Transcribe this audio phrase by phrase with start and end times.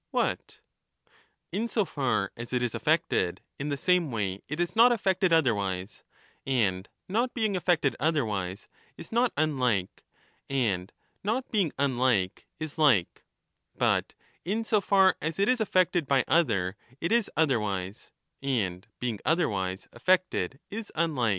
[0.09, 0.61] What?
[1.51, 5.29] In so far as it is affected in the same way it is not affected
[5.29, 6.03] From otherwise,
[6.43, 8.67] and not being affected otherwise
[8.97, 10.03] is not unlike,
[10.49, 13.25] and ^?nt*af not being unlike, is like;
[13.77, 18.09] but in so far as it is affected by view the other it is otherwise,
[18.41, 21.29] and being otherwise affected is unlike.